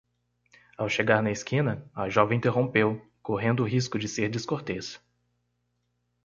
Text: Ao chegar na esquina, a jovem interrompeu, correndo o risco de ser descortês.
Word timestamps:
Ao 0.75 0.89
chegar 0.89 1.21
na 1.21 1.29
esquina, 1.29 1.87
a 1.93 2.09
jovem 2.09 2.39
interrompeu, 2.39 2.99
correndo 3.21 3.59
o 3.61 3.67
risco 3.67 3.99
de 3.99 4.07
ser 4.07 4.29
descortês. 4.29 4.99